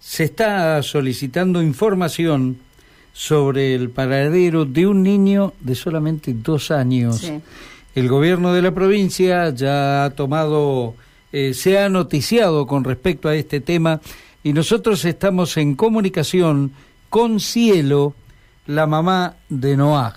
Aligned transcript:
se 0.00 0.24
está 0.24 0.82
solicitando 0.82 1.62
información 1.62 2.58
sobre 3.12 3.74
el 3.74 3.90
paradero 3.90 4.64
de 4.64 4.86
un 4.86 5.02
niño 5.02 5.52
de 5.60 5.74
solamente 5.74 6.32
dos 6.34 6.70
años. 6.70 7.30
El 7.94 8.08
gobierno 8.08 8.52
de 8.52 8.62
la 8.62 8.72
provincia 8.72 9.50
ya 9.50 10.04
ha 10.04 10.10
tomado, 10.10 10.94
eh, 11.32 11.52
se 11.54 11.78
ha 11.78 11.88
noticiado 11.88 12.66
con 12.66 12.84
respecto 12.84 13.28
a 13.28 13.34
este 13.34 13.60
tema 13.60 14.00
y 14.42 14.52
nosotros 14.52 15.04
estamos 15.04 15.56
en 15.58 15.74
comunicación 15.74 16.72
con 17.10 17.40
Cielo, 17.40 18.14
la 18.66 18.86
mamá 18.86 19.36
de 19.48 19.76
Noah. 19.76 20.16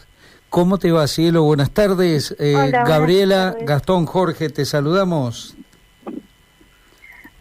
¿Cómo 0.50 0.78
te 0.78 0.92
va, 0.92 1.08
Cielo? 1.08 1.44
Buenas 1.44 1.72
tardes. 1.72 2.36
Eh, 2.40 2.54
Gabriela, 2.72 3.56
Gastón, 3.66 4.06
Jorge, 4.06 4.50
te 4.50 4.66
saludamos. 4.66 5.56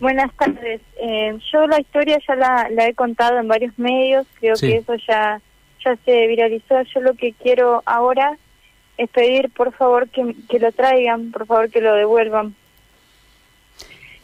Buenas 0.03 0.35
tardes. 0.35 0.81
Eh, 0.97 1.39
yo 1.53 1.65
la 1.69 1.79
historia 1.79 2.19
ya 2.27 2.35
la, 2.35 2.89
he 2.89 2.93
contado 2.93 3.39
en 3.39 3.47
varios 3.47 3.79
medios, 3.79 4.27
creo 4.41 4.57
que 4.57 4.79
eso 4.79 4.97
ya, 4.97 5.41
ya 5.85 5.95
se 6.05 6.27
viralizó. 6.27 6.83
Yo 6.93 7.03
lo 7.03 7.15
que 7.15 7.33
quiero 7.35 7.85
ahora 7.87 8.37
es 8.97 9.09
pedir, 9.11 9.49
por 9.51 9.73
favor, 9.73 10.09
que, 10.09 10.35
que 10.49 10.59
lo 10.59 10.73
traigan, 10.73 11.31
por 11.31 11.47
favor, 11.47 11.71
que 11.71 11.81
lo 11.81 11.95
devuelvan. 11.95 12.57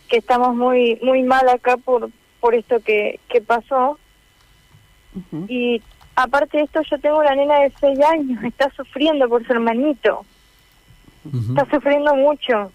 Que 0.09 0.17
estamos 0.17 0.57
muy 0.57 0.99
muy 1.01 1.23
mal 1.23 1.49
acá 1.49 1.77
por, 1.77 2.11
por 2.41 2.57
esto 2.57 2.81
que, 2.81 3.21
que 3.29 3.41
pasó. 3.41 4.01
Y 5.47 5.81
aparte 6.17 6.57
de 6.57 6.65
esto, 6.65 6.83
yo 6.91 6.99
tengo 6.99 7.21
una 7.21 7.37
nena 7.37 7.61
de 7.61 7.73
6 7.79 8.01
años, 8.01 8.43
está 8.43 8.69
sufriendo 8.71 9.29
por 9.29 9.47
su 9.47 9.53
hermanito. 9.53 10.25
Está 11.25 11.71
sufriendo 11.71 12.17
mucho. 12.17 12.73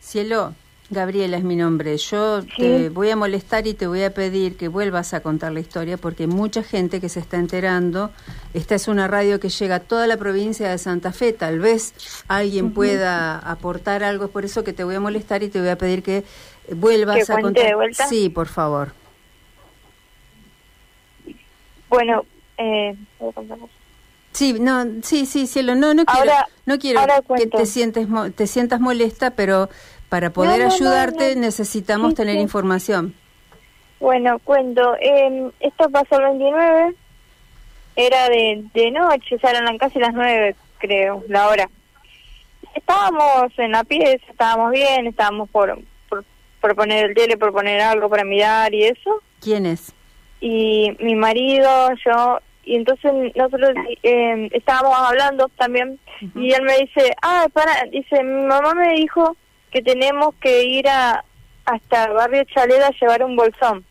Cielo, 0.00 0.52
Gabriela 0.90 1.36
es 1.36 1.44
mi 1.44 1.54
nombre. 1.54 1.96
Yo 1.98 2.42
te 2.56 2.88
voy 2.88 3.10
a 3.10 3.16
molestar 3.16 3.66
y 3.66 3.74
te 3.74 3.86
voy 3.86 4.02
a 4.04 4.14
pedir 4.14 4.56
que 4.56 4.68
vuelvas 4.68 5.12
a 5.12 5.20
contar 5.20 5.52
la 5.52 5.60
historia 5.60 5.98
porque 5.98 6.26
mucha 6.26 6.62
gente 6.62 6.98
que 7.00 7.10
se 7.10 7.20
está 7.20 7.36
enterando. 7.36 8.10
Esta 8.54 8.74
es 8.74 8.88
una 8.88 9.06
radio 9.06 9.38
que 9.38 9.50
llega 9.50 9.76
a 9.76 9.80
toda 9.80 10.06
la 10.06 10.16
provincia 10.16 10.70
de 10.70 10.78
Santa 10.78 11.12
Fe. 11.12 11.34
Tal 11.34 11.58
vez 11.58 11.92
alguien 12.26 12.72
pueda 12.72 13.38
aportar 13.38 14.02
algo. 14.02 14.24
Es 14.24 14.30
por 14.30 14.46
eso 14.46 14.64
que 14.64 14.72
te 14.72 14.82
voy 14.82 14.94
a 14.94 15.00
molestar 15.00 15.42
y 15.42 15.48
te 15.48 15.60
voy 15.60 15.68
a 15.68 15.76
pedir 15.76 16.02
que 16.02 16.24
vuelvas 16.74 17.28
a 17.28 17.38
contar. 17.38 17.66
De 17.66 17.74
vuelta? 17.74 18.06
Sí, 18.06 18.30
por 18.30 18.48
favor. 18.48 18.92
Bueno, 21.90 22.24
eh, 22.56 22.96
Sí, 24.32 24.52
no, 24.52 24.84
sí, 25.02 25.26
sí, 25.26 25.46
cielo, 25.46 25.74
no, 25.74 25.94
no 25.94 26.04
quiero, 26.04 26.32
no 26.66 26.78
quiero 26.78 27.00
que 27.36 27.46
te 27.46 27.66
sientes, 27.66 28.06
te 28.36 28.46
sientas 28.46 28.78
molesta, 28.78 29.30
pero 29.30 29.68
para 30.08 30.30
poder 30.30 30.62
ayudarte 30.62 31.36
necesitamos 31.36 32.14
tener 32.14 32.36
información. 32.36 33.14
Bueno, 34.00 34.38
cuento. 34.38 34.96
Eh, 35.00 35.50
esto 35.60 35.90
pasó 35.90 36.18
el 36.18 36.38
29, 36.38 36.94
era 37.96 38.28
de, 38.28 38.64
de 38.74 38.90
noche, 38.90 39.34
o 39.34 39.38
sea, 39.38 39.50
eran 39.50 39.76
casi 39.76 39.98
las 39.98 40.14
9, 40.14 40.54
creo, 40.78 41.24
la 41.28 41.48
hora. 41.48 41.68
Estábamos 42.74 43.52
en 43.58 43.72
la 43.72 43.84
pieza, 43.84 44.24
estábamos 44.30 44.70
bien, 44.70 45.06
estábamos 45.06 45.50
por, 45.50 45.78
por, 46.60 46.76
poner 46.76 47.06
el 47.06 47.14
tele, 47.14 47.36
por 47.36 47.52
poner 47.52 47.80
algo 47.80 48.08
para 48.08 48.24
mirar 48.24 48.72
y 48.72 48.84
eso. 48.84 49.20
¿Quién 49.40 49.66
es? 49.66 49.92
Y 50.40 50.96
mi 51.00 51.16
marido, 51.16 51.68
yo, 52.06 52.38
y 52.64 52.76
entonces 52.76 53.12
nosotros 53.34 53.70
eh, 54.04 54.48
estábamos 54.52 54.96
hablando 54.96 55.48
también, 55.56 55.98
y 56.36 56.52
él 56.52 56.62
me 56.62 56.78
dice, 56.78 57.16
ah, 57.22 57.48
para, 57.52 57.84
dice, 57.90 58.22
mi 58.22 58.46
mamá 58.46 58.74
me 58.74 58.94
dijo 58.94 59.36
que 59.70 59.82
tenemos 59.82 60.34
que 60.40 60.64
ir 60.64 60.88
a 60.88 61.24
hasta 61.64 62.04
el 62.04 62.14
barrio 62.14 62.44
Chaleda 62.44 62.86
a 62.86 62.98
llevar 62.98 63.22
un 63.22 63.36
bolsón. 63.36 63.84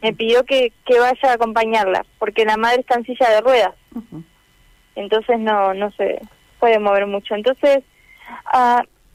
Me 0.00 0.12
pidió 0.12 0.44
que, 0.44 0.72
que 0.86 0.98
vaya 0.98 1.30
a 1.30 1.32
acompañarla, 1.32 2.06
porque 2.18 2.44
la 2.44 2.56
madre 2.56 2.80
está 2.80 2.94
en 2.94 3.04
silla 3.04 3.28
de 3.28 3.40
ruedas. 3.40 3.74
Entonces 4.94 5.38
no 5.38 5.74
no 5.74 5.90
se 5.92 6.20
puede 6.58 6.78
mover 6.78 7.06
mucho. 7.06 7.34
Entonces 7.34 7.82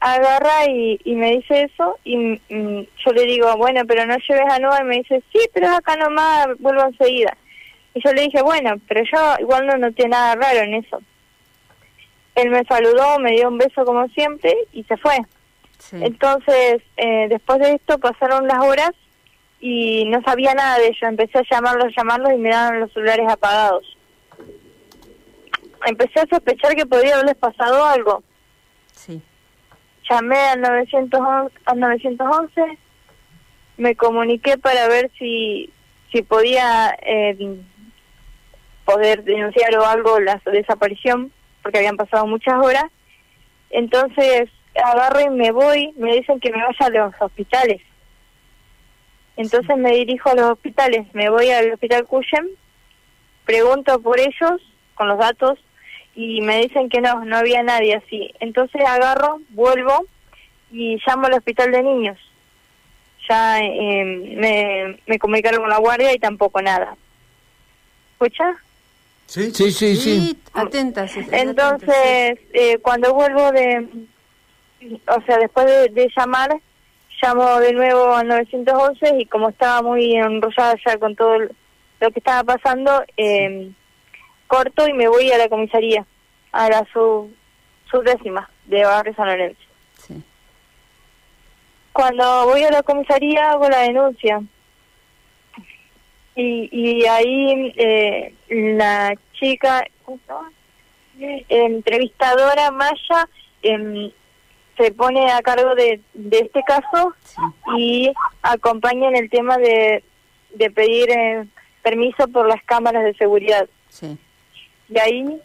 agarra 0.00 0.70
y, 0.70 1.00
y, 1.04 1.14
me 1.16 1.32
dice 1.32 1.62
eso 1.62 1.98
y 2.04 2.16
mm, 2.16 2.86
yo 3.04 3.12
le 3.12 3.24
digo, 3.24 3.56
bueno, 3.56 3.80
pero 3.86 4.06
no 4.06 4.16
lleves 4.16 4.52
a 4.52 4.58
Noah 4.60 4.82
y 4.82 4.84
me 4.84 4.96
dice, 4.98 5.22
sí, 5.32 5.40
pero 5.52 5.66
es 5.66 5.72
acá 5.72 5.96
nomás, 5.96 6.46
vuelvo 6.58 6.84
enseguida. 6.84 7.36
Y 7.94 8.00
yo 8.04 8.12
le 8.12 8.22
dije, 8.22 8.42
bueno, 8.42 8.76
pero 8.86 9.02
yo 9.02 9.36
igual 9.40 9.66
no 9.66 9.76
noté 9.76 10.08
nada 10.08 10.36
raro 10.36 10.60
en 10.60 10.74
eso. 10.74 11.00
Él 12.36 12.50
me 12.50 12.62
saludó, 12.64 13.18
me 13.18 13.32
dio 13.32 13.48
un 13.48 13.58
beso 13.58 13.84
como 13.84 14.06
siempre 14.08 14.54
y 14.72 14.84
se 14.84 14.96
fue. 14.98 15.16
Entonces, 15.92 16.82
eh, 16.96 17.26
después 17.28 17.58
de 17.60 17.74
esto 17.74 17.98
pasaron 17.98 18.46
las 18.46 18.58
horas 18.58 18.90
y 19.60 20.04
no 20.06 20.20
sabía 20.22 20.54
nada 20.54 20.78
de 20.78 20.88
ello. 20.88 21.08
Empecé 21.08 21.38
a 21.38 21.44
llamarlos, 21.50 21.94
llamarlos 21.96 22.32
y 22.32 22.36
me 22.36 22.50
daban 22.50 22.80
los 22.80 22.92
celulares 22.92 23.26
apagados. 23.28 23.96
Empecé 25.86 26.20
a 26.20 26.26
sospechar 26.28 26.74
que 26.74 26.86
podría 26.86 27.14
haberles 27.14 27.36
pasado 27.36 27.84
algo. 27.84 28.22
Sí. 28.92 29.22
Llamé 30.10 30.36
al, 30.36 30.60
911, 30.60 31.54
al 31.64 31.80
911, 31.80 32.78
me 33.76 33.94
comuniqué 33.94 34.58
para 34.58 34.88
ver 34.88 35.10
si, 35.18 35.70
si 36.10 36.22
podía 36.22 36.96
eh, 37.02 37.36
poder 38.84 39.22
denunciar 39.22 39.76
o 39.76 39.86
algo 39.86 40.18
la 40.18 40.40
desaparición, 40.46 41.30
porque 41.62 41.78
habían 41.78 41.96
pasado 41.96 42.26
muchas 42.26 42.54
horas. 42.54 42.86
Entonces 43.70 44.48
agarro 44.74 45.20
y 45.20 45.30
me 45.30 45.50
voy, 45.50 45.92
me 45.96 46.14
dicen 46.14 46.40
que 46.40 46.50
me 46.50 46.62
vaya 46.62 46.86
a 46.86 46.90
los 46.90 47.14
hospitales. 47.20 47.80
Entonces 49.36 49.76
me 49.76 49.92
dirijo 49.92 50.30
a 50.30 50.34
los 50.34 50.50
hospitales, 50.50 51.06
me 51.14 51.30
voy 51.30 51.50
al 51.50 51.72
hospital 51.72 52.06
Cushem, 52.06 52.46
pregunto 53.44 54.00
por 54.00 54.18
ellos 54.18 54.60
con 54.94 55.08
los 55.08 55.18
datos 55.18 55.58
y 56.14 56.40
me 56.40 56.60
dicen 56.60 56.88
que 56.88 57.00
no, 57.00 57.24
no 57.24 57.36
había 57.36 57.62
nadie 57.62 57.94
así. 57.94 58.32
Entonces 58.40 58.82
agarro, 58.84 59.40
vuelvo 59.50 60.06
y 60.72 60.98
llamo 61.06 61.26
al 61.26 61.34
hospital 61.34 61.70
de 61.70 61.82
niños. 61.82 62.18
Ya 63.28 63.60
eh, 63.60 64.04
me, 64.36 65.00
me 65.06 65.18
comunicaron 65.18 65.60
con 65.60 65.70
la 65.70 65.78
guardia 65.78 66.12
y 66.12 66.18
tampoco 66.18 66.60
nada. 66.60 66.96
¿Escucha? 68.12 68.56
Sí, 69.26 69.52
sí, 69.52 69.70
sí, 69.70 69.96
sí. 69.96 70.38
Atentas. 70.54 71.12
Entonces, 71.16 72.38
eh, 72.54 72.78
cuando 72.80 73.12
vuelvo 73.12 73.52
de, 73.52 73.86
o 74.80 75.20
sea, 75.22 75.38
después 75.38 75.66
de, 75.66 76.10
llamar, 76.16 76.60
llamo 77.22 77.58
de 77.60 77.72
nuevo 77.72 78.14
al 78.14 78.28
911 78.28 79.16
y 79.18 79.26
como 79.26 79.48
estaba 79.48 79.82
muy 79.82 80.16
enrollada 80.16 80.74
ya 80.84 80.98
con 80.98 81.16
todo 81.16 81.38
lo 81.38 82.10
que 82.10 82.18
estaba 82.18 82.44
pasando, 82.44 83.02
eh, 83.16 83.70
corto 84.46 84.88
y 84.88 84.92
me 84.92 85.08
voy 85.08 85.30
a 85.30 85.38
la 85.38 85.48
comisaría, 85.48 86.06
a 86.52 86.68
la 86.68 86.86
sub, 86.92 87.30
décima 88.04 88.48
de 88.66 88.84
Barrio 88.84 89.14
San 89.14 89.26
Lorenzo. 89.26 89.60
Cuando 91.92 92.44
voy 92.46 92.62
a 92.62 92.70
la 92.70 92.82
comisaría 92.82 93.50
hago 93.50 93.68
la 93.68 93.80
denuncia. 93.80 94.40
Y, 96.36 96.68
y 96.70 97.04
ahí 97.06 97.74
eh, 97.76 98.32
la 98.48 99.12
chica, 99.32 99.84
entrevistadora 101.48 102.70
Maya, 102.70 103.28
eh, 103.62 104.12
se 104.78 104.92
pone 104.92 105.30
a 105.30 105.42
cargo 105.42 105.74
de, 105.74 106.00
de 106.14 106.38
este 106.38 106.62
caso 106.62 107.14
y 107.76 108.10
acompaña 108.42 109.08
en 109.08 109.16
el 109.16 109.28
tema 109.28 109.58
de, 109.58 110.02
de 110.54 110.70
pedir 110.70 111.10
eh, 111.10 111.44
permiso 111.82 112.28
por 112.28 112.46
las 112.48 112.62
cámaras 112.64 113.04
de 113.04 113.14
seguridad. 113.14 113.68
Sí. 113.90 114.16
Y 114.88 114.98
ahí, 114.98 115.40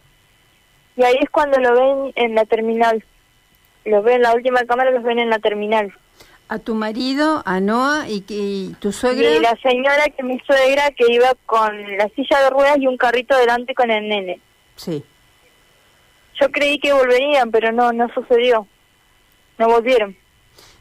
y 0.95 1.03
ahí 1.03 1.17
es 1.19 1.29
cuando 1.29 1.59
lo 1.59 1.73
ven 1.73 2.13
en 2.15 2.35
la 2.35 2.45
terminal. 2.45 3.03
Los 3.83 4.03
ven, 4.03 4.21
la 4.21 4.33
última 4.33 4.63
cámara 4.63 4.91
los 4.91 5.03
ven 5.03 5.19
en 5.19 5.29
la 5.29 5.39
terminal. 5.39 5.91
¿A 6.47 6.59
tu 6.59 6.75
marido, 6.75 7.41
a 7.45 7.59
Noah 7.59 8.07
y, 8.07 8.23
y 8.29 8.75
tu 8.79 8.91
suegra? 8.91 9.29
Y 9.29 9.39
la 9.39 9.57
señora 9.63 10.05
que 10.15 10.23
mi 10.23 10.39
suegra 10.41 10.91
que 10.91 11.11
iba 11.11 11.33
con 11.45 11.97
la 11.97 12.07
silla 12.09 12.39
de 12.43 12.49
ruedas 12.51 12.77
y 12.79 12.87
un 12.87 12.97
carrito 12.97 13.35
delante 13.37 13.73
con 13.73 13.89
el 13.89 14.07
nene. 14.07 14.39
Sí. 14.75 15.03
Yo 16.39 16.51
creí 16.51 16.77
que 16.79 16.93
volverían, 16.93 17.49
pero 17.51 17.71
no, 17.71 17.91
no 17.91 18.07
sucedió 18.13 18.67
no 19.57 19.67
volvieron. 19.67 20.15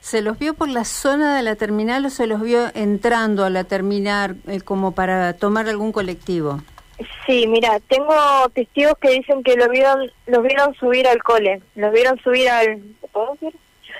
¿Se 0.01 0.21
los 0.21 0.39
vio 0.39 0.55
por 0.55 0.69
la 0.69 0.85
zona 0.85 1.37
de 1.37 1.43
la 1.43 1.55
terminal 1.55 2.05
o 2.05 2.11
se 2.11 2.27
los 2.27 2.41
vio 2.41 2.71
entrando 2.75 3.45
a 3.45 3.51
la 3.51 3.65
terminal 3.65 4.37
eh, 4.49 4.61
como 4.61 4.93
para 4.93 5.35
tomar 5.35 5.69
algún 5.69 5.93
colectivo? 5.93 6.61
Sí, 7.27 7.47
mira, 7.47 7.79
tengo 7.89 8.15
testigos 8.53 8.95
que 9.01 9.11
dicen 9.11 9.43
que 9.43 9.57
lo 9.57 9.69
vieron, 9.69 10.11
los 10.27 10.43
vieron 10.43 10.75
subir 10.75 11.07
al 11.07 11.23
cole, 11.23 11.63
los 11.75 11.93
vieron 11.93 12.19
subir 12.21 12.49
al, 12.49 12.83
¿puedo 13.13 13.33
decir? 13.33 13.55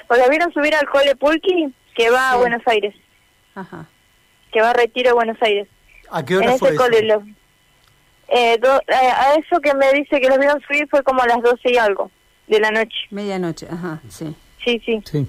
O 0.09 0.17
los 0.17 0.29
vieron 0.29 0.53
subir 0.53 0.75
al 0.75 0.89
cole 0.89 1.15
Pulqui, 1.17 1.73
que 1.95 2.11
va 2.11 2.33
a 2.33 2.37
Buenos 2.37 2.63
Aires. 2.67 2.95
Ajá. 3.55 3.87
Que 4.53 4.61
va 4.61 4.71
a 4.71 4.75
Retiro 4.75 5.11
a 5.11 5.15
Buenos 5.15 5.41
Aires. 5.41 5.69
¿A 6.11 6.25
qué 6.25 6.37
hora 6.37 6.47
en 6.47 6.53
ese 6.53 6.75
cole 6.75 7.03
lo, 7.03 7.23
eh, 8.35 8.55
eh, 8.55 8.93
a 8.95 9.35
eso 9.35 9.61
que 9.61 9.75
me 9.75 9.93
dice 9.93 10.21
que 10.21 10.29
los 10.29 10.39
vieron 10.39 10.61
subir 10.63 10.89
fue 10.89 11.03
como 11.03 11.23
a 11.23 11.27
las 11.27 11.43
doce 11.43 11.71
y 11.71 11.77
algo 11.77 12.11
de 12.47 12.61
la 12.61 12.71
noche. 12.71 12.97
Medianoche, 13.11 13.67
ajá, 13.71 14.01
sí. 14.09 14.35
Sí, 14.65 14.81
sí. 14.85 15.03
Sí. 15.05 15.27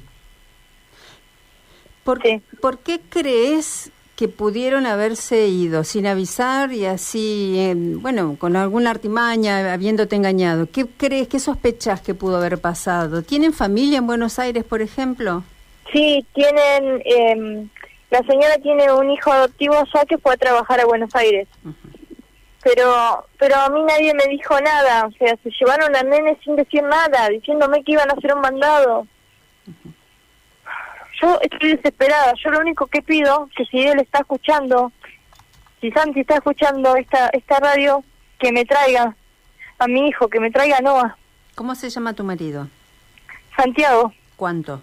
¿Por, 2.03 2.21
¿Por 2.61 2.79
qué 2.79 2.99
crees 3.09 3.91
que 4.15 4.27
pudieron 4.27 4.85
haberse 4.85 5.47
ido 5.47 5.83
sin 5.83 6.05
avisar 6.05 6.71
y 6.71 6.85
así, 6.85 7.55
eh, 7.57 7.73
bueno, 7.75 8.35
con 8.37 8.55
alguna 8.55 8.91
artimaña, 8.91 9.73
habiéndote 9.73 10.15
engañado. 10.15 10.67
¿Qué 10.71 10.85
crees, 10.85 11.27
qué 11.27 11.39
sospechas 11.39 12.01
que 12.01 12.13
pudo 12.13 12.37
haber 12.37 12.59
pasado? 12.59 13.23
¿Tienen 13.23 13.53
familia 13.53 13.97
en 13.97 14.07
Buenos 14.07 14.37
Aires, 14.37 14.63
por 14.63 14.81
ejemplo? 14.81 15.43
Sí, 15.91 16.25
tienen, 16.33 17.01
eh, 17.05 17.67
la 18.11 18.19
señora 18.19 18.57
tiene 18.61 18.91
un 18.91 19.09
hijo 19.09 19.31
adoptivo 19.31 19.75
ya 19.93 20.05
que 20.05 20.17
fue 20.19 20.33
a 20.33 20.37
trabajar 20.37 20.79
a 20.79 20.85
Buenos 20.85 21.13
Aires. 21.15 21.47
Pero 22.63 23.25
pero 23.37 23.55
a 23.57 23.69
mí 23.69 23.81
nadie 23.83 24.13
me 24.13 24.25
dijo 24.27 24.57
nada, 24.61 25.05
o 25.07 25.11
sea, 25.17 25.35
se 25.43 25.49
llevaron 25.59 25.93
a 25.95 26.03
nene 26.03 26.37
sin 26.45 26.55
decir 26.55 26.81
nada, 26.81 27.27
diciéndome 27.27 27.83
que 27.83 27.91
iban 27.91 28.09
a 28.09 28.13
hacer 28.13 28.33
un 28.33 28.41
mandado. 28.41 29.07
Yo 31.21 31.39
estoy 31.41 31.75
desesperada, 31.75 32.33
yo 32.43 32.49
lo 32.51 32.59
único 32.59 32.87
que 32.87 33.01
pido, 33.01 33.49
que 33.55 33.65
si 33.65 33.79
él 33.79 33.99
está 33.99 34.19
escuchando, 34.19 34.91
si 35.79 35.91
Santi 35.91 36.21
está 36.21 36.35
escuchando 36.35 36.95
esta, 36.95 37.29
esta 37.29 37.59
radio, 37.59 38.03
que 38.39 38.51
me 38.51 38.65
traiga 38.65 39.15
a 39.79 39.87
mi 39.87 40.07
hijo, 40.07 40.27
que 40.27 40.39
me 40.39 40.51
traiga 40.51 40.77
a 40.77 40.81
Noah. 40.81 41.17
¿Cómo 41.55 41.75
se 41.75 41.89
llama 41.89 42.13
tu 42.13 42.23
marido? 42.23 42.67
Santiago. 43.55 44.11
¿Cuánto? 44.35 44.81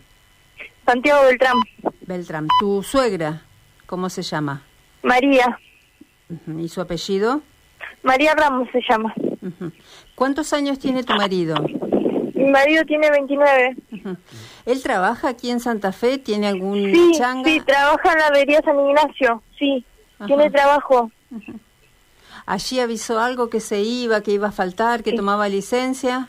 Santiago 0.86 1.24
Beltrán. 1.24 1.56
Beltrán. 2.02 2.48
¿Tu 2.60 2.82
suegra? 2.82 3.42
¿Cómo 3.86 4.08
se 4.08 4.22
llama? 4.22 4.62
María. 5.02 5.58
¿Y 6.56 6.68
su 6.68 6.80
apellido? 6.80 7.42
María 8.02 8.34
Ramos 8.34 8.68
se 8.72 8.80
llama. 8.88 9.12
¿Cuántos 10.14 10.52
años 10.52 10.78
tiene 10.78 11.02
tu 11.02 11.14
marido? 11.14 11.54
Mi 12.40 12.50
marido 12.50 12.84
tiene 12.84 13.10
29. 13.10 13.76
¿Él 14.66 14.82
trabaja 14.82 15.28
aquí 15.28 15.50
en 15.50 15.60
Santa 15.60 15.92
Fe? 15.92 16.19
¿Tiene 16.19 16.48
algún 16.48 16.92
sí, 16.92 17.12
changa? 17.16 17.48
Sí, 17.48 17.60
trabaja 17.60 18.12
en 18.12 18.19
la 18.19 18.26
avería 18.26 18.62
San 18.62 18.78
Ignacio, 18.81 19.42
sí. 19.58 19.84
Tiene 20.26 20.50
trabajo. 20.50 21.10
¿Allí 22.46 22.81
avisó 22.81 23.20
algo 23.20 23.48
que 23.48 23.60
se 23.60 23.81
iba, 23.81 24.22
que 24.22 24.32
iba 24.32 24.48
a 24.48 24.52
faltar, 24.52 25.02
que 25.02 25.12
tomaba 25.12 25.48
licencia? 25.48 26.28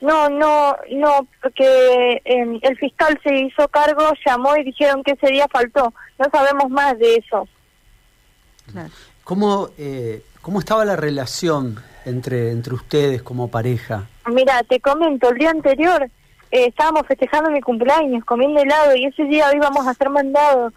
No, 0.00 0.28
no, 0.28 0.76
no, 0.90 1.26
porque 1.42 2.22
em, 2.24 2.58
el 2.62 2.78
fiscal 2.78 3.18
se 3.22 3.34
hizo 3.34 3.66
cargo, 3.68 4.04
llamó 4.24 4.56
y 4.56 4.64
dijeron 4.64 5.02
que 5.02 5.12
ese 5.12 5.28
día 5.32 5.46
faltó. 5.50 5.92
No 6.18 6.26
sabemos 6.30 6.70
más 6.70 6.98
de 6.98 7.16
eso. 7.16 7.48
Claro. 8.70 8.90
¿Cómo, 9.24 9.70
eh, 9.78 10.22
¿Cómo 10.40 10.60
estaba 10.60 10.84
la 10.84 10.96
relación 10.96 11.82
entre, 12.06 12.50
entre 12.50 12.74
ustedes 12.74 13.22
como 13.22 13.48
pareja? 13.48 14.08
Mira, 14.26 14.62
te 14.62 14.80
comento, 14.80 15.30
el 15.30 15.38
día 15.38 15.50
anterior 15.50 16.08
eh, 16.50 16.66
estábamos 16.66 17.06
festejando 17.06 17.50
mi 17.50 17.60
cumpleaños, 17.60 18.24
comiendo 18.24 18.60
helado 18.60 18.94
y 18.94 19.06
ese 19.06 19.24
día 19.24 19.54
íbamos 19.54 19.86
a 19.86 19.94
ser 19.94 20.10
mandados. 20.10 20.72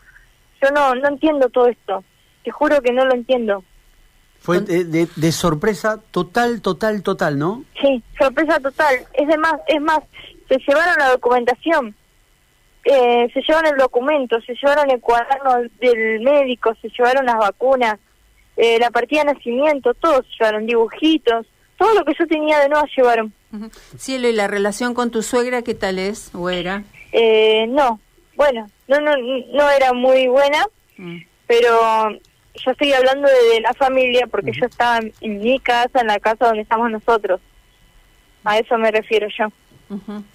Yo 0.61 0.69
no, 0.71 0.95
no 0.95 1.07
entiendo 1.09 1.49
todo 1.49 1.67
esto, 1.67 2.03
te 2.43 2.51
juro 2.51 2.81
que 2.81 2.93
no 2.93 3.05
lo 3.05 3.13
entiendo. 3.13 3.63
Fue 4.39 4.59
de, 4.61 5.07
de, 5.15 5.31
sorpresa 5.31 5.99
total, 6.11 6.61
total, 6.61 7.01
total, 7.01 7.39
¿no? 7.39 7.63
Sí, 7.81 8.03
sorpresa 8.17 8.59
total. 8.59 8.95
Es 9.13 9.27
de 9.27 9.37
más, 9.39 9.55
es 9.67 9.81
más, 9.81 9.99
se 10.47 10.59
llevaron 10.59 10.95
la 10.99 11.09
documentación, 11.09 11.95
eh, 12.83 13.27
se 13.33 13.41
llevaron 13.41 13.73
el 13.73 13.79
documento, 13.79 14.39
se 14.41 14.53
llevaron 14.53 14.91
el 14.91 15.01
cuaderno 15.01 15.67
del 15.79 16.21
médico, 16.21 16.75
se 16.79 16.89
llevaron 16.89 17.25
las 17.25 17.37
vacunas, 17.37 17.95
eh, 18.57 18.79
la 18.79 18.91
partida 18.91 19.23
de 19.23 19.33
nacimiento, 19.33 19.93
todo 19.93 20.23
se 20.23 20.29
llevaron, 20.39 20.65
dibujitos, 20.65 21.45
todo 21.77 21.93
lo 21.93 22.05
que 22.05 22.13
yo 22.17 22.25
tenía 22.27 22.59
de 22.59 22.69
nuevo 22.69 22.85
llevaron. 22.95 23.33
Cielo, 23.97 24.27
¿y 24.27 24.33
la 24.33 24.47
relación 24.47 24.93
con 24.93 25.11
tu 25.11 25.21
suegra 25.21 25.61
qué 25.61 25.73
tal 25.73 25.99
es 25.99 26.33
o 26.33 26.49
era? 26.49 26.83
Eh, 27.11 27.67
no, 27.67 27.99
bueno, 28.35 28.69
no, 28.87 28.99
no, 28.99 29.15
no 29.17 29.69
era 29.69 29.93
muy 29.93 30.27
buena, 30.27 30.65
mm. 30.97 31.17
pero 31.47 31.69
yo 32.63 32.71
estoy 32.71 32.93
hablando 32.93 33.27
de, 33.27 33.61
la 33.61 33.73
familia 33.73 34.27
porque 34.27 34.51
yo 34.51 34.65
estaba 34.65 34.99
en 34.99 35.39
mi 35.39 35.59
casa, 35.59 36.01
en 36.01 36.07
la 36.07 36.19
casa 36.19 36.47
donde 36.47 36.61
estamos 36.61 36.91
nosotros. 36.91 37.41
A 38.43 38.59
eso 38.59 38.77
me 38.77 38.91
refiero 38.91 39.27
yo. 39.37 39.51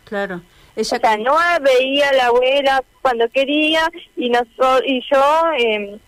claro. 0.04 0.40
Ella 0.76 0.96
o 0.96 1.00
sea, 1.00 1.16
no 1.16 1.36
veía 1.62 2.08
a 2.08 2.12
la 2.12 2.26
abuela 2.26 2.82
cuando 3.02 3.28
quería 3.28 3.90
y, 4.16 4.30
nos, 4.30 4.44
y 4.84 5.02
yo, 5.10 5.52
eh, 5.58 5.98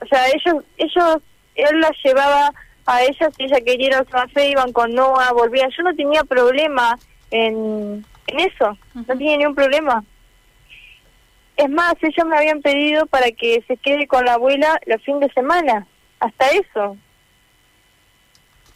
o 0.00 0.06
sea, 0.06 0.26
ellos, 0.28 0.64
ellos, 0.76 1.16
él 1.56 1.80
la 1.80 1.90
llevaba 2.04 2.52
a 2.86 3.02
ella 3.02 3.30
si 3.36 3.44
ella 3.44 3.60
quería 3.60 3.88
ir 3.88 3.94
a 3.94 4.04
café, 4.04 4.48
iban 4.48 4.72
con 4.72 4.94
Noah, 4.94 5.32
volvían. 5.32 5.70
Yo 5.76 5.82
no 5.82 5.94
tenía 5.94 6.22
problema 6.24 6.98
en, 7.30 8.04
en 8.26 8.40
eso, 8.40 8.78
no 8.94 9.04
tenía 9.04 9.36
ningún 9.36 9.54
problema. 9.54 10.04
Es 11.56 11.70
más, 11.70 11.94
ellos 12.02 12.26
me 12.26 12.36
habían 12.36 12.60
pedido 12.60 13.06
para 13.06 13.30
que 13.32 13.64
se 13.66 13.76
quede 13.78 14.06
con 14.06 14.24
la 14.24 14.34
abuela 14.34 14.78
los 14.86 15.02
fines 15.02 15.28
de 15.28 15.32
semana, 15.32 15.86
hasta 16.20 16.50
eso. 16.50 16.96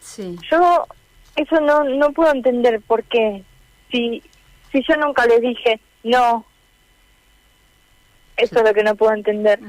Sí. 0.01 0.37
Yo 0.51 0.87
eso 1.37 1.61
no 1.61 1.85
no 1.85 2.13
puedo 2.13 2.33
entender 2.33 2.81
por 2.81 3.05
qué. 3.05 3.45
Si 3.91 4.23
si 4.73 4.83
yo 4.89 4.97
nunca 4.97 5.27
les 5.27 5.41
dije 5.41 5.81
no. 6.03 6.45
Eso 8.37 8.59
es 8.59 8.65
lo 8.65 8.73
que 8.73 8.83
no 8.83 8.95
puedo 8.95 9.13
entender. 9.13 9.61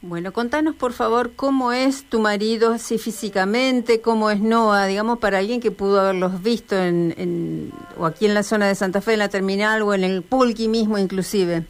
Bueno, 0.00 0.32
contanos 0.32 0.76
por 0.76 0.92
favor 0.92 1.32
cómo 1.34 1.72
es 1.72 2.04
tu 2.04 2.20
marido, 2.20 2.72
así 2.72 2.98
físicamente, 2.98 4.00
cómo 4.00 4.30
es 4.30 4.40
Noah, 4.40 4.86
digamos, 4.86 5.18
para 5.18 5.38
alguien 5.38 5.60
que 5.60 5.72
pudo 5.72 6.00
haberlos 6.00 6.40
visto 6.40 6.76
en, 6.76 7.14
en, 7.18 7.72
o 7.98 8.06
aquí 8.06 8.26
en 8.26 8.34
la 8.34 8.44
zona 8.44 8.68
de 8.68 8.76
Santa 8.76 9.00
Fe, 9.00 9.14
en 9.14 9.18
la 9.18 9.28
terminal, 9.28 9.82
o 9.82 9.92
en 9.94 10.04
el 10.04 10.22
Pulqui 10.22 10.68
mismo 10.68 10.98
inclusive. 10.98 11.64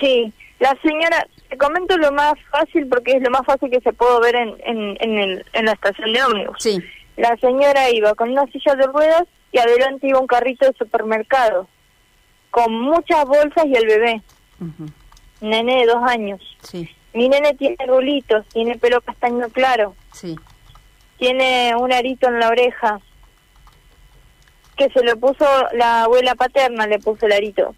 Sí, 0.00 0.32
la 0.58 0.76
señora, 0.82 1.28
te 1.48 1.56
comento 1.56 1.96
lo 1.96 2.10
más 2.10 2.34
fácil 2.50 2.88
porque 2.88 3.12
es 3.12 3.22
lo 3.22 3.30
más 3.30 3.46
fácil 3.46 3.70
que 3.70 3.80
se 3.80 3.92
puede 3.92 4.20
ver 4.20 4.34
en, 4.34 4.54
en, 4.64 4.96
en, 5.00 5.18
el, 5.18 5.46
en 5.52 5.64
la 5.64 5.72
estación 5.72 6.12
de 6.12 6.24
ómnibus. 6.24 6.56
Sí. 6.58 6.82
La 7.16 7.36
señora 7.36 7.88
iba 7.90 8.14
con 8.14 8.30
una 8.30 8.46
silla 8.46 8.74
de 8.74 8.86
ruedas 8.88 9.24
y 9.52 9.58
adelante 9.58 10.08
iba 10.08 10.18
un 10.18 10.26
carrito 10.26 10.66
de 10.66 10.72
supermercado 10.76 11.68
con 12.50 12.72
muchas 12.72 13.24
bolsas 13.26 13.64
y 13.66 13.74
el 13.74 13.86
bebé. 13.86 14.22
Nene 15.40 15.80
de 15.80 15.86
dos 15.86 16.02
años. 16.02 16.40
Sí. 16.62 16.88
Mi 17.12 17.28
nene 17.28 17.54
tiene 17.54 17.76
rulitos, 17.86 18.46
tiene 18.48 18.76
pelo 18.76 19.00
castaño 19.00 19.48
claro. 19.50 19.94
Sí. 20.12 20.36
Tiene 21.18 21.74
un 21.76 21.92
arito 21.92 22.28
en 22.28 22.40
la 22.40 22.48
oreja 22.48 23.00
que 24.76 24.90
se 24.90 25.02
lo 25.02 25.16
puso 25.16 25.46
la 25.72 26.04
abuela 26.04 26.34
paterna, 26.34 26.86
le 26.86 26.98
puso 26.98 27.26
el 27.26 27.32
arito 27.32 27.74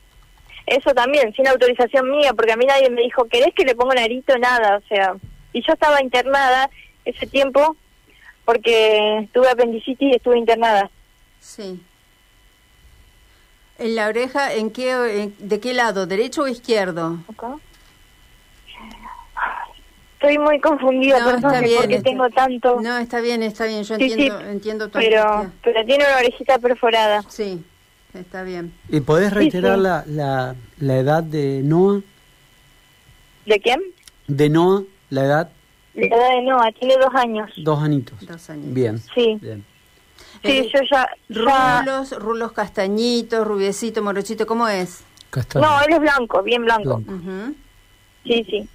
eso 0.69 0.95
también, 0.95 1.33
sin 1.35 1.49
autorización 1.49 2.11
mía, 2.11 2.33
porque 2.35 2.53
a 2.53 2.57
mí 2.57 2.67
nadie 2.67 2.91
me 2.91 3.03
dijo, 3.03 3.25
¿querés 3.27 3.55
que 3.55 3.65
le 3.65 3.75
ponga 3.75 3.93
un 3.93 3.99
arito? 3.99 4.37
Nada, 4.39 4.77
o 4.77 4.89
sea, 4.89 5.17
y 5.53 5.63
yo 5.67 5.73
estaba 5.73 6.03
internada 6.03 6.71
ese 7.05 7.27
tiempo 7.27 7.77
porque 8.45 9.29
tuve 9.33 9.49
apendicitis 9.49 10.13
y 10.13 10.17
estuve 10.17 10.39
internada. 10.39 10.91
Sí. 11.41 11.81
¿En 13.79 13.95
la 13.95 14.09
oreja, 14.09 14.53
en 14.55 14.71
qué, 14.71 15.33
de 15.39 15.61
qué 15.61 15.73
lado, 15.73 16.07
derecho 16.07 16.43
o 16.43 16.49
izquierdo? 16.49 17.19
Estoy 20.15 20.37
muy 20.37 20.59
confundida, 20.59 21.21
no, 21.21 21.27
perdón, 21.27 21.65
porque 21.77 22.01
tengo 22.03 22.29
tanto... 22.31 22.81
No, 22.81 22.99
está 22.99 23.21
bien, 23.21 23.45
está 23.45 23.67
bien, 23.67 23.85
yo 23.85 23.95
entiendo, 23.95 24.41
entiendo 24.41 24.89
tu 24.89 24.99
pero, 24.99 25.49
pero 25.63 25.85
tiene 25.85 26.05
una 26.05 26.17
orejita 26.17 26.59
perforada. 26.59 27.23
Sí. 27.29 27.65
Está 28.15 28.43
bien. 28.43 28.73
¿Y 28.89 29.01
podés 29.01 29.33
reiterar 29.33 29.79
La, 29.79 30.03
la, 30.07 30.57
la, 30.79 30.97
edad 30.97 31.23
de 31.23 31.61
Noah? 31.63 32.01
¿De 33.47 33.61
quién? 33.61 33.81
De 34.27 34.49
Noah, 34.49 34.83
la 35.11 35.25
edad. 35.25 35.51
La 35.95 36.07
edad 36.07 36.31
de 36.31 36.43
Noah, 36.43 36.73
tiene 36.73 36.97
dos 36.97 37.15
años. 37.15 37.51
Dos 37.59 37.81
anitos. 37.81 38.27
Dos 38.27 38.51
años. 38.51 38.75
Bien. 38.75 38.99
Sí. 39.15 39.39
Bien. 39.41 39.65
Sí, 40.43 40.59
eh, 40.59 40.71
yo 40.73 40.81
ya, 40.91 41.09
Rulos, 41.29 42.13
rulos 42.19 42.53
castañitos, 42.53 43.47
rubiecito, 43.47 44.03
morochito, 44.03 44.47
¿cómo 44.47 44.69
es? 44.69 45.01
Castaño. 45.31 45.67
No, 45.67 45.81
él 45.83 45.93
es 45.93 46.01
blanco, 46.01 46.43
bien 46.43 46.65
blanco. 46.65 47.03
Sí, 48.25 48.45
sí. 48.49 48.69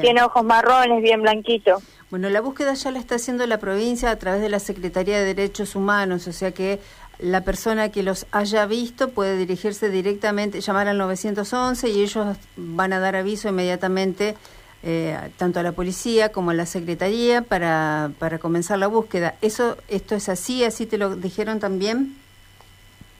Tiene 0.00 0.22
ojos 0.22 0.44
marrones, 0.44 1.02
bien 1.02 1.22
blanquito. 1.22 1.80
Bueno, 2.10 2.30
la 2.30 2.40
búsqueda 2.40 2.74
ya 2.74 2.90
la 2.90 2.98
está 2.98 3.16
haciendo 3.16 3.46
la 3.46 3.58
provincia 3.58 4.10
a 4.10 4.16
través 4.16 4.40
de 4.40 4.48
la 4.48 4.58
Secretaría 4.60 5.18
de 5.18 5.34
Derechos 5.34 5.76
Humanos, 5.76 6.26
o 6.26 6.32
sea 6.32 6.52
que 6.52 6.80
la 7.18 7.42
persona 7.42 7.90
que 7.90 8.02
los 8.02 8.26
haya 8.30 8.64
visto 8.66 9.10
puede 9.10 9.36
dirigirse 9.36 9.90
directamente, 9.90 10.60
llamar 10.60 10.88
al 10.88 10.98
911 10.98 11.88
y 11.90 12.02
ellos 12.02 12.36
van 12.56 12.92
a 12.92 13.00
dar 13.00 13.16
aviso 13.16 13.48
inmediatamente 13.48 14.36
eh, 14.82 15.16
tanto 15.36 15.58
a 15.58 15.62
la 15.62 15.72
policía 15.72 16.30
como 16.30 16.50
a 16.50 16.54
la 16.54 16.66
secretaría 16.66 17.42
para, 17.42 18.10
para 18.18 18.38
comenzar 18.38 18.78
la 18.78 18.86
búsqueda. 18.86 19.34
¿Eso, 19.42 19.76
¿Esto 19.88 20.14
es 20.14 20.28
así? 20.28 20.64
¿Así 20.64 20.86
te 20.86 20.98
lo 20.98 21.16
dijeron 21.16 21.58
también? 21.58 22.16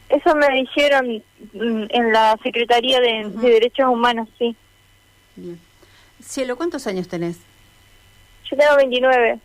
Eso 0.08 0.34
me 0.36 0.48
dijeron 0.54 1.22
mm, 1.52 1.84
en 1.90 2.12
la 2.12 2.36
Secretaría 2.42 3.00
de, 3.00 3.28
Derechos 3.28 3.86
Humanos, 3.88 4.28
sí. 4.38 4.56
Bien. 5.36 5.60
Cielo, 6.22 6.56
¿cuántos 6.56 6.86
años 6.86 7.08
tenés? 7.08 7.38
Yo 8.50 8.56
tengo 8.56 8.76
29. 8.76 9.40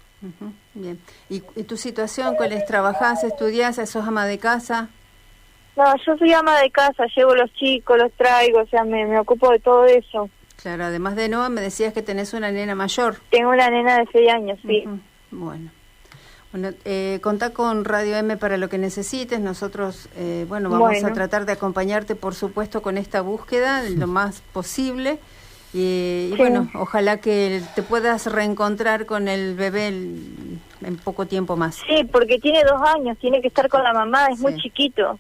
Bien. 0.74 1.00
¿Y, 1.30 1.42
tu 1.42 1.76
situación 1.76 2.36
cuál 2.36 2.54
es? 2.54 2.66
¿Trabajás, 2.66 3.24
estudiás, 3.24 3.76
sos 3.76 4.08
ama 4.08 4.26
de 4.26 4.40
casa? 4.40 4.90
No, 5.76 5.84
yo 6.06 6.18
soy 6.18 6.32
ama 6.32 6.60
de 6.62 6.70
casa, 6.70 7.06
llevo 7.16 7.36
los 7.36 7.52
chicos, 7.54 7.98
los 7.98 8.12
traigo, 8.14 8.62
o 8.62 8.68
sea, 8.68 8.84
me, 8.84 9.06
me 9.06 9.20
ocupo 9.20 9.52
de 9.52 9.60
todo 9.60 9.86
eso. 9.86 10.30
Claro, 10.62 10.86
además 10.86 11.16
de 11.16 11.30
Noah, 11.30 11.50
me 11.50 11.62
decías 11.62 11.94
que 11.94 12.02
tenés 12.02 12.34
una 12.34 12.52
nena 12.52 12.76
mayor. 12.76 13.18
Tengo 13.30 13.50
una 13.50 13.70
nena 13.70 13.98
de 13.98 14.06
6 14.12 14.32
años, 14.32 14.60
sí. 14.62 14.84
Bueno. 15.32 15.72
Bueno, 16.54 16.70
eh, 16.86 17.20
contá 17.24 17.50
con 17.50 17.84
Radio 17.84 18.16
M 18.16 18.38
para 18.38 18.58
lo 18.58 18.70
que 18.70 18.78
necesites. 18.78 19.40
Nosotros, 19.40 20.08
eh, 20.16 20.46
bueno, 20.48 20.70
vamos 20.70 21.04
a 21.04 21.12
tratar 21.12 21.48
de 21.48 21.54
acompañarte, 21.54 22.16
por 22.16 22.36
supuesto, 22.36 22.84
con 22.84 23.00
esta 23.00 23.22
búsqueda 23.22 23.82
lo 23.90 24.06
más 24.06 24.42
posible. 24.54 25.18
Y, 25.74 26.32
bueno, 26.38 26.70
ojalá 26.76 27.18
que 27.18 27.64
te 27.74 27.82
puedas 27.82 28.32
reencontrar 28.32 29.08
con 29.08 29.28
el 29.28 29.56
bebé 29.56 29.88
en 29.88 30.98
poco 31.04 31.26
tiempo 31.26 31.56
más. 31.56 31.82
Sí, 31.88 32.04
porque 32.12 32.38
tiene 32.38 32.64
dos 32.64 32.80
años, 32.88 33.18
tiene 33.18 33.42
que 33.42 33.48
estar 33.48 33.68
con 33.68 33.82
la 33.82 33.92
mamá, 33.92 34.28
es 34.28 34.40
muy 34.40 34.56
chiquito. 34.58 35.18